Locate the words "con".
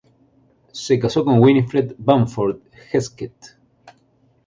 1.23-1.37